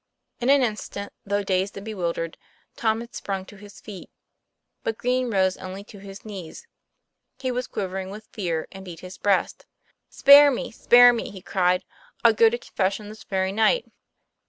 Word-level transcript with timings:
In 0.39 0.49
an 0.49 0.63
instant, 0.63 1.13
though 1.27 1.43
dazed 1.43 1.77
and 1.77 1.85
bewildered, 1.85 2.35
Tom 2.75 3.01
had 3.01 3.13
sprung 3.13 3.45
to 3.45 3.55
his 3.55 3.79
feet. 3.79 4.09
But 4.83 4.97
Green 4.97 5.29
rose 5.29 5.57
only 5.57 5.83
to 5.83 5.99
his 5.99 6.25
knees; 6.25 6.65
he 7.37 7.51
was 7.51 7.67
quivering 7.67 8.09
with 8.09 8.25
fear 8.31 8.67
and 8.71 8.83
beat 8.83 9.01
his 9.01 9.19
breast. 9.19 9.67
"Spare 10.09 10.49
me! 10.49 10.71
spare 10.71 11.13
me!" 11.13 11.29
he 11.29 11.43
cried. 11.43 11.85
* 12.03 12.23
I'll 12.23 12.33
go 12.33 12.49
to 12.49 12.57
con 12.57 12.73
fession 12.75 13.09
this 13.09 13.23
very 13.23 13.51
night." 13.51 13.91